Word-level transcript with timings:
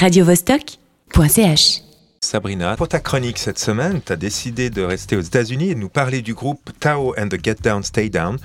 radiovostok.ch 0.00 1.89
Sabrina, 2.30 2.76
pour 2.76 2.86
ta 2.86 3.00
chronique 3.00 3.38
cette 3.38 3.58
semaine, 3.58 4.02
tu 4.04 4.12
as 4.12 4.16
décidé 4.16 4.68
de 4.68 4.82
rester 4.82 5.16
aux 5.16 5.22
États-Unis 5.22 5.70
et 5.70 5.74
de 5.74 5.80
nous 5.80 5.88
parler 5.88 6.20
du 6.20 6.34
groupe 6.34 6.68
Tao 6.78 7.14
and 7.18 7.28
the 7.28 7.42
Get 7.42 7.56
Down 7.62 7.82
Stay 7.82 8.10
Down 8.10 8.36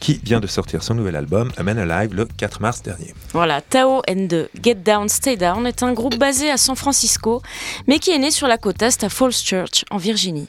qui 0.00 0.18
vient 0.24 0.40
de 0.40 0.46
sortir 0.46 0.82
son 0.82 0.94
nouvel 0.94 1.14
album 1.14 1.52
A 1.58 1.62
Man 1.62 1.78
Alive 1.78 2.14
le 2.14 2.24
4 2.24 2.62
mars 2.62 2.82
dernier. 2.82 3.12
Voilà, 3.34 3.60
Tao 3.60 4.00
and 4.08 4.28
the 4.30 4.48
Get 4.62 4.76
Down 4.76 5.10
Stay 5.10 5.36
Down 5.36 5.66
est 5.66 5.82
un 5.82 5.92
groupe 5.92 6.16
basé 6.16 6.50
à 6.50 6.56
San 6.56 6.74
Francisco 6.74 7.42
mais 7.86 7.98
qui 7.98 8.12
est 8.12 8.18
né 8.18 8.30
sur 8.30 8.48
la 8.48 8.56
côte 8.56 8.80
est 8.80 9.04
à 9.04 9.10
Falls 9.10 9.34
Church 9.34 9.84
en 9.90 9.98
Virginie. 9.98 10.48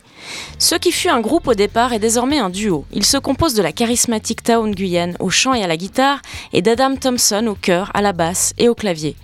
Ce 0.57 0.75
qui 0.75 0.93
fut 0.93 1.09
un 1.09 1.19
groupe 1.19 1.49
au 1.49 1.55
départ 1.55 1.91
est 1.91 1.99
désormais 1.99 2.39
un 2.39 2.49
duo. 2.49 2.85
Il 2.93 3.05
se 3.05 3.17
compose 3.17 3.55
de 3.55 3.61
la 3.61 3.73
charismatique 3.73 4.41
Tao 4.41 4.65
Nguyen 4.65 5.15
au 5.19 5.29
chant 5.29 5.53
et 5.53 5.63
à 5.65 5.67
la 5.67 5.75
guitare 5.75 6.21
et 6.53 6.61
d'Adam 6.61 6.95
Thompson 6.95 7.45
au 7.47 7.55
chœur, 7.55 7.91
à 7.93 8.01
la 8.01 8.13
basse 8.13 8.53
et 8.57 8.69
au 8.69 8.73
clavier. 8.73 9.17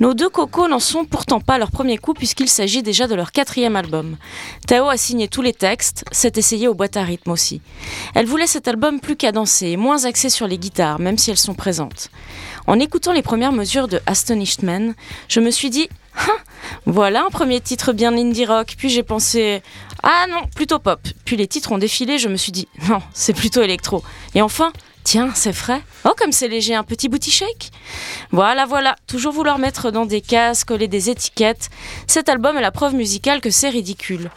Nos 0.00 0.12
deux 0.12 0.28
cocos 0.28 0.68
n'en 0.68 0.80
sont 0.80 1.06
pourtant 1.06 1.40
pas 1.40 1.56
leur 1.56 1.70
premier 1.70 1.96
coup 1.96 2.12
puisqu'il 2.12 2.50
s'agit 2.50 2.82
déjà 2.90 3.06
de 3.06 3.14
leur 3.14 3.30
quatrième 3.30 3.76
album. 3.76 4.16
Tao 4.66 4.88
a 4.88 4.96
signé 4.96 5.28
tous 5.28 5.42
les 5.42 5.52
textes, 5.52 6.04
s'est 6.10 6.32
essayé 6.34 6.66
aux 6.66 6.74
boîtes 6.74 6.96
à 6.96 7.04
rythme 7.04 7.30
aussi. 7.30 7.62
Elle 8.16 8.26
voulait 8.26 8.48
cet 8.48 8.66
album 8.66 8.98
plus 8.98 9.14
cadencé, 9.14 9.76
moins 9.76 10.06
axé 10.06 10.28
sur 10.28 10.48
les 10.48 10.58
guitares, 10.58 10.98
même 10.98 11.16
si 11.16 11.30
elles 11.30 11.36
sont 11.36 11.54
présentes. 11.54 12.10
En 12.66 12.80
écoutant 12.80 13.12
les 13.12 13.22
premières 13.22 13.52
mesures 13.52 13.86
de 13.86 14.00
Astonished 14.06 14.64
Man, 14.64 14.94
je 15.28 15.38
me 15.38 15.52
suis 15.52 15.70
dit 15.70 15.88
ah, 16.16 16.32
voilà 16.84 17.24
un 17.24 17.30
premier 17.30 17.60
titre 17.60 17.92
bien 17.92 18.12
indie 18.16 18.44
rock. 18.44 18.74
Puis 18.76 18.88
j'ai 18.88 19.04
pensé 19.04 19.62
ah 20.02 20.26
non, 20.28 20.48
plutôt 20.56 20.80
pop. 20.80 21.00
Puis 21.24 21.36
les 21.36 21.46
titres 21.46 21.70
ont 21.70 21.78
défilé, 21.78 22.18
je 22.18 22.28
me 22.28 22.36
suis 22.36 22.50
dit 22.50 22.66
non, 22.88 23.00
c'est 23.14 23.34
plutôt 23.34 23.62
électro. 23.62 24.02
Et 24.34 24.42
enfin, 24.42 24.72
Tiens, 25.04 25.30
c'est 25.34 25.52
frais. 25.52 25.82
Oh, 26.04 26.12
comme 26.16 26.30
c'est 26.30 26.48
léger, 26.48 26.74
un 26.74 26.82
petit 26.82 27.08
booty. 27.08 27.30
Voilà, 28.30 28.66
voilà. 28.66 28.96
Toujours 29.06 29.32
vouloir 29.32 29.58
mettre 29.58 29.90
dans 29.90 30.06
des 30.06 30.20
cases, 30.20 30.64
coller 30.64 30.88
des 30.88 31.10
étiquettes. 31.10 31.70
Cet 32.06 32.28
album 32.28 32.56
est 32.56 32.60
la 32.60 32.70
preuve 32.70 32.94
musicale 32.94 33.40
que 33.40 33.50
c'est 33.50 33.70
ridicule. 33.70 34.30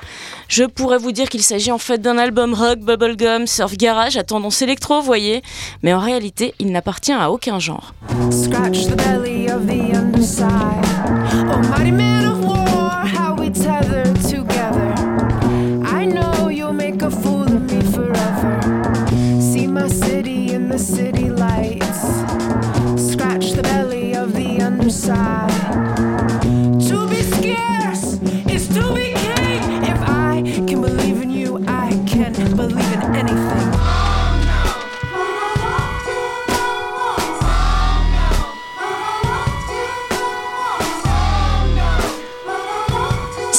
Je 0.47 0.63
pourrais 0.63 0.97
vous 0.97 1.11
dire 1.11 1.29
qu'il 1.29 1.43
s'agit 1.43 1.71
en 1.71 1.77
fait 1.77 1.99
d'un 1.99 2.17
album 2.17 2.53
rock, 2.53 2.79
bubblegum, 2.79 3.47
surf 3.47 3.75
garage 3.77 4.17
à 4.17 4.23
tendance 4.23 4.61
électro, 4.61 5.01
voyez. 5.01 5.41
Mais 5.81 5.93
en 5.93 5.99
réalité, 5.99 6.53
il 6.59 6.71
n'appartient 6.71 7.13
à 7.13 7.31
aucun 7.31 7.59
genre. 7.59 7.93
Scratch 8.31 8.85
the 8.85 8.95
belly 8.95 9.49
of 9.49 9.65
the 9.67 9.95
underside. 9.95 10.83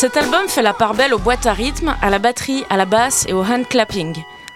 Cet 0.04 0.18
album 0.18 0.48
fait 0.48 0.60
la 0.60 0.74
part 0.74 0.92
belle 0.92 1.14
aux 1.14 1.18
boîtes 1.18 1.46
à 1.46 1.54
rythme, 1.54 1.94
à 2.02 2.10
la 2.10 2.18
batterie, 2.18 2.62
à 2.68 2.76
la 2.76 2.84
basse 2.84 3.24
et 3.26 3.32
au 3.32 3.42
hand 3.42 3.66
clapping. 3.66 4.14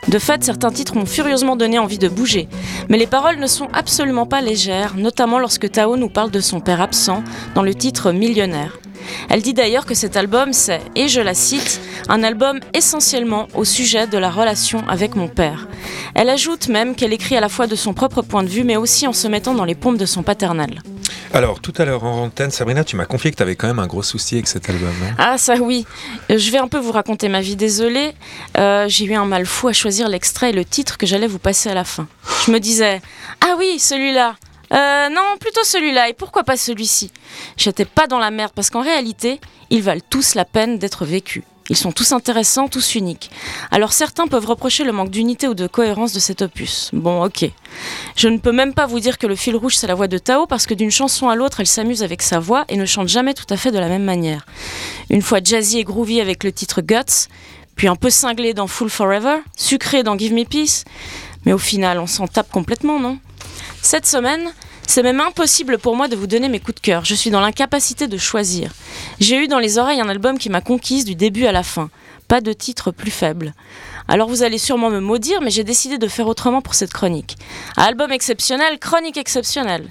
De 0.08 0.18
fait, 0.18 0.42
certains 0.42 0.70
titres 0.70 0.96
m'ont 0.96 1.04
furieusement 1.04 1.54
donné 1.54 1.78
envie 1.78 1.98
de 1.98 2.08
bouger. 2.08 2.48
Mais 2.88 2.96
les 2.96 3.06
paroles 3.06 3.38
ne 3.38 3.46
sont 3.46 3.68
absolument 3.74 4.24
pas 4.24 4.40
légères, 4.40 4.94
notamment 4.96 5.38
lorsque 5.38 5.70
Tao 5.70 5.96
nous 5.96 6.08
parle 6.08 6.30
de 6.30 6.40
son 6.40 6.60
père 6.60 6.80
absent 6.80 7.22
dans 7.54 7.62
le 7.62 7.74
titre 7.74 8.10
Millionnaire. 8.12 8.78
Elle 9.28 9.42
dit 9.42 9.54
d'ailleurs 9.54 9.86
que 9.86 9.94
cet 9.94 10.16
album, 10.16 10.52
c'est, 10.52 10.80
et 10.94 11.08
je 11.08 11.20
la 11.20 11.34
cite, 11.34 11.80
un 12.08 12.22
album 12.22 12.60
essentiellement 12.74 13.48
au 13.54 13.64
sujet 13.64 14.06
de 14.06 14.18
la 14.18 14.30
relation 14.30 14.82
avec 14.88 15.16
mon 15.16 15.28
père. 15.28 15.68
Elle 16.14 16.28
ajoute 16.28 16.68
même 16.68 16.94
qu'elle 16.94 17.12
écrit 17.12 17.36
à 17.36 17.40
la 17.40 17.48
fois 17.48 17.66
de 17.66 17.76
son 17.76 17.92
propre 17.94 18.22
point 18.22 18.42
de 18.42 18.48
vue, 18.48 18.64
mais 18.64 18.76
aussi 18.76 19.06
en 19.06 19.12
se 19.12 19.28
mettant 19.28 19.54
dans 19.54 19.64
les 19.64 19.74
pompes 19.74 19.98
de 19.98 20.06
son 20.06 20.22
paternel. 20.22 20.80
Alors, 21.34 21.60
tout 21.60 21.74
à 21.76 21.84
l'heure 21.84 22.04
en 22.04 22.24
antenne, 22.24 22.50
Sabrina, 22.50 22.84
tu 22.84 22.96
m'as 22.96 23.04
confié 23.04 23.30
que 23.30 23.36
tu 23.36 23.42
avais 23.42 23.54
quand 23.54 23.66
même 23.66 23.78
un 23.78 23.86
gros 23.86 24.02
souci 24.02 24.36
avec 24.36 24.48
cet 24.48 24.70
album. 24.70 24.94
ah, 25.18 25.36
ça 25.36 25.56
oui. 25.56 25.84
Euh, 26.30 26.38
je 26.38 26.50
vais 26.50 26.58
un 26.58 26.68
peu 26.68 26.78
vous 26.78 26.92
raconter 26.92 27.28
ma 27.28 27.40
vie, 27.42 27.54
désolée. 27.54 28.14
Euh, 28.56 28.86
j'ai 28.88 29.04
eu 29.04 29.14
un 29.14 29.26
mal 29.26 29.44
fou 29.44 29.68
à 29.68 29.72
choisir 29.74 30.08
l'extrait 30.08 30.50
et 30.50 30.52
le 30.52 30.64
titre 30.64 30.96
que 30.96 31.06
j'allais 31.06 31.26
vous 31.26 31.38
passer 31.38 31.68
à 31.68 31.74
la 31.74 31.84
fin. 31.84 32.08
Je 32.46 32.50
me 32.50 32.58
disais, 32.58 33.02
ah 33.42 33.56
oui, 33.58 33.78
celui-là. 33.78 34.36
Euh, 34.72 35.08
non, 35.08 35.36
plutôt 35.40 35.64
celui-là, 35.64 36.08
et 36.08 36.12
pourquoi 36.12 36.44
pas 36.44 36.56
celui-ci? 36.56 37.10
J'étais 37.56 37.84
pas 37.84 38.06
dans 38.06 38.18
la 38.18 38.30
merde, 38.30 38.52
parce 38.54 38.70
qu'en 38.70 38.82
réalité, 38.82 39.40
ils 39.70 39.82
valent 39.82 40.02
tous 40.10 40.34
la 40.34 40.44
peine 40.44 40.78
d'être 40.78 41.04
vécus. 41.04 41.42
Ils 41.70 41.76
sont 41.76 41.92
tous 41.92 42.12
intéressants, 42.12 42.68
tous 42.68 42.94
uniques. 42.94 43.30
Alors 43.70 43.92
certains 43.92 44.26
peuvent 44.26 44.46
reprocher 44.46 44.84
le 44.84 44.92
manque 44.92 45.10
d'unité 45.10 45.48
ou 45.48 45.54
de 45.54 45.66
cohérence 45.66 46.14
de 46.14 46.18
cet 46.18 46.40
opus. 46.40 46.88
Bon, 46.94 47.22
ok. 47.22 47.44
Je 48.16 48.28
ne 48.28 48.38
peux 48.38 48.52
même 48.52 48.72
pas 48.72 48.86
vous 48.86 49.00
dire 49.00 49.18
que 49.18 49.26
le 49.26 49.36
fil 49.36 49.54
rouge 49.54 49.76
c'est 49.76 49.86
la 49.86 49.94
voix 49.94 50.08
de 50.08 50.16
Tao 50.16 50.46
parce 50.46 50.66
que 50.66 50.72
d'une 50.72 50.90
chanson 50.90 51.28
à 51.28 51.36
l'autre 51.36 51.60
elle 51.60 51.66
s'amuse 51.66 52.02
avec 52.02 52.22
sa 52.22 52.38
voix 52.38 52.64
et 52.70 52.76
ne 52.76 52.86
chante 52.86 53.08
jamais 53.08 53.34
tout 53.34 53.44
à 53.50 53.58
fait 53.58 53.70
de 53.70 53.78
la 53.78 53.88
même 53.88 54.04
manière. 54.04 54.46
Une 55.10 55.20
fois 55.20 55.40
jazzy 55.44 55.80
et 55.80 55.84
groovy 55.84 56.22
avec 56.22 56.42
le 56.42 56.52
titre 56.52 56.80
Guts, 56.80 57.28
puis 57.76 57.86
un 57.86 57.96
peu 57.96 58.08
cinglé 58.08 58.54
dans 58.54 58.66
Full 58.66 58.88
Forever, 58.88 59.36
sucré 59.56 60.02
dans 60.02 60.16
Give 60.16 60.32
Me 60.32 60.44
Peace. 60.44 60.84
Mais 61.44 61.52
au 61.52 61.58
final, 61.58 61.98
on 61.98 62.06
s'en 62.06 62.26
tape 62.26 62.50
complètement, 62.50 62.98
non? 62.98 63.18
Cette 63.82 64.06
semaine, 64.06 64.52
c'est 64.86 65.02
même 65.02 65.20
impossible 65.20 65.78
pour 65.78 65.96
moi 65.96 66.08
de 66.08 66.16
vous 66.16 66.26
donner 66.26 66.48
mes 66.48 66.60
coups 66.60 66.76
de 66.76 66.80
cœur. 66.80 67.04
Je 67.04 67.14
suis 67.14 67.30
dans 67.30 67.40
l'incapacité 67.40 68.06
de 68.06 68.18
choisir. 68.18 68.72
J'ai 69.20 69.36
eu 69.36 69.48
dans 69.48 69.58
les 69.58 69.78
oreilles 69.78 70.00
un 70.00 70.08
album 70.08 70.38
qui 70.38 70.50
m'a 70.50 70.60
conquise 70.60 71.04
du 71.04 71.14
début 71.14 71.46
à 71.46 71.52
la 71.52 71.62
fin. 71.62 71.90
Pas 72.26 72.40
de 72.40 72.52
titre 72.52 72.90
plus 72.90 73.10
faible. 73.10 73.54
Alors 74.08 74.28
vous 74.28 74.42
allez 74.42 74.58
sûrement 74.58 74.90
me 74.90 75.00
maudire, 75.00 75.40
mais 75.40 75.50
j'ai 75.50 75.64
décidé 75.64 75.98
de 75.98 76.08
faire 76.08 76.26
autrement 76.26 76.60
pour 76.60 76.74
cette 76.74 76.92
chronique. 76.92 77.36
Album 77.76 78.10
exceptionnel, 78.12 78.78
chronique 78.78 79.16
exceptionnelle. 79.16 79.88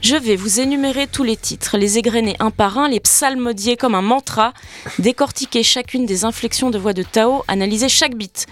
Je 0.00 0.16
vais 0.16 0.36
vous 0.36 0.60
énumérer 0.60 1.06
tous 1.06 1.24
les 1.24 1.36
titres, 1.36 1.76
les 1.76 1.98
égrener 1.98 2.34
un 2.40 2.50
par 2.50 2.78
un, 2.78 2.88
les 2.88 3.00
psalmodier 3.00 3.76
comme 3.76 3.94
un 3.94 4.00
mantra, 4.02 4.54
décortiquer 4.98 5.62
chacune 5.62 6.06
des 6.06 6.24
inflexions 6.24 6.70
de 6.70 6.78
voix 6.78 6.94
de 6.94 7.02
Tao, 7.02 7.44
analyser 7.48 7.90
chaque 7.90 8.14
beat. 8.14 8.46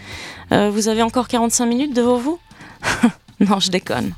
Euh, 0.52 0.70
vous 0.70 0.88
avez 0.88 1.02
encore 1.02 1.26
45 1.26 1.64
minutes 1.66 1.94
devant 1.94 2.18
vous? 2.18 2.38
Non, 3.40 3.60
je 3.60 3.70
déconne. 3.70 4.14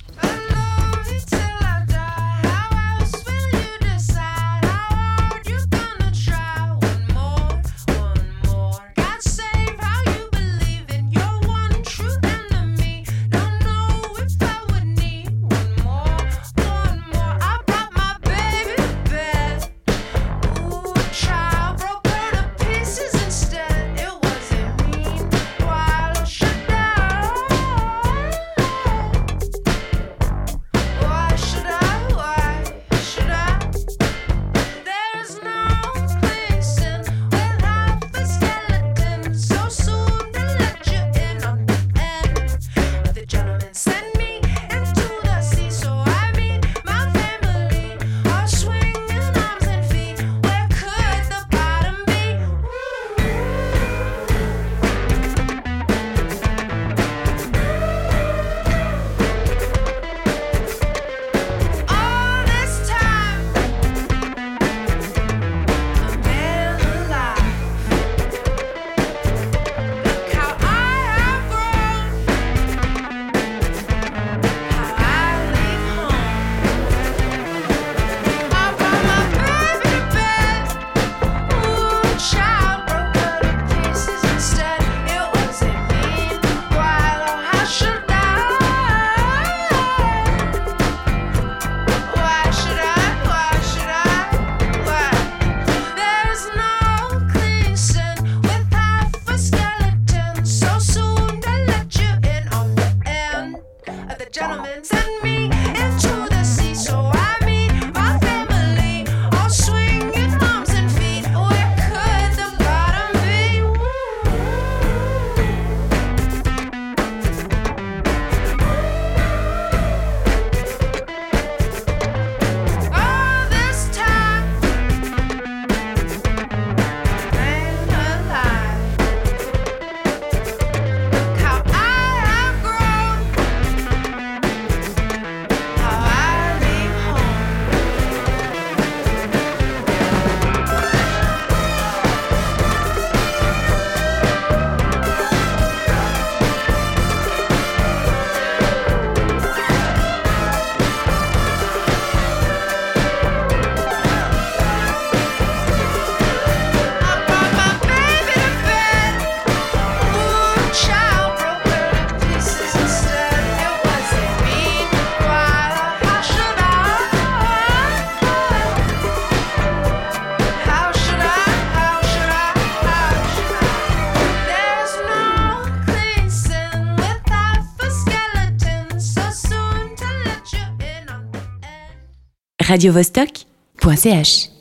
radiovostok.ch 182.71 184.60